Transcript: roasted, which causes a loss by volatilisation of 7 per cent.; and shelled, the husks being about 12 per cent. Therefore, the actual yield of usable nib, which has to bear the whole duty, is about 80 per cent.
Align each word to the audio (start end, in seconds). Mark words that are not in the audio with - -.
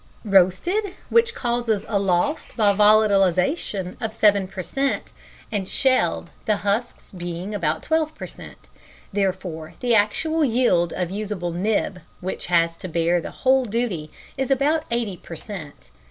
roasted, 0.25 0.95
which 1.11 1.35
causes 1.35 1.85
a 1.87 1.99
loss 1.99 2.47
by 2.53 2.73
volatilisation 2.73 3.95
of 4.01 4.11
7 4.11 4.47
per 4.47 4.63
cent.; 4.63 5.11
and 5.51 5.67
shelled, 5.67 6.31
the 6.47 6.55
husks 6.55 7.11
being 7.11 7.53
about 7.53 7.83
12 7.83 8.15
per 8.15 8.25
cent. 8.25 8.67
Therefore, 9.13 9.75
the 9.79 9.93
actual 9.93 10.43
yield 10.43 10.91
of 10.91 11.11
usable 11.11 11.51
nib, 11.51 12.01
which 12.19 12.47
has 12.47 12.75
to 12.77 12.87
bear 12.87 13.21
the 13.21 13.29
whole 13.45 13.65
duty, 13.65 14.09
is 14.39 14.49
about 14.49 14.85
80 14.89 15.17
per 15.17 15.35
cent. 15.35 15.91